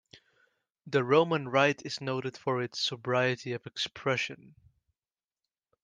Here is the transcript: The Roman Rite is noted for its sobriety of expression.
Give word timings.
The 0.87 1.03
Roman 1.03 1.47
Rite 1.47 1.85
is 1.85 2.01
noted 2.01 2.35
for 2.35 2.63
its 2.63 2.79
sobriety 2.81 3.53
of 3.53 3.67
expression. 3.67 4.55